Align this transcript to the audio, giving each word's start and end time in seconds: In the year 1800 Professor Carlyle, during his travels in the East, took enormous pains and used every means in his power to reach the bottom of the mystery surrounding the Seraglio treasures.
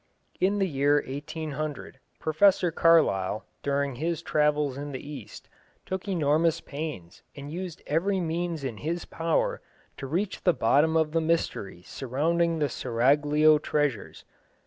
In 0.39 0.57
the 0.57 0.67
year 0.67 0.95
1800 1.07 1.99
Professor 2.19 2.71
Carlyle, 2.71 3.45
during 3.61 3.93
his 3.97 4.23
travels 4.23 4.75
in 4.75 4.93
the 4.93 5.07
East, 5.07 5.47
took 5.85 6.07
enormous 6.07 6.59
pains 6.59 7.21
and 7.35 7.51
used 7.51 7.83
every 7.85 8.19
means 8.19 8.63
in 8.63 8.77
his 8.77 9.05
power 9.05 9.61
to 9.97 10.07
reach 10.07 10.41
the 10.43 10.53
bottom 10.53 10.97
of 10.97 11.11
the 11.11 11.21
mystery 11.21 11.83
surrounding 11.83 12.57
the 12.57 12.67
Seraglio 12.67 13.59
treasures. 13.59 14.25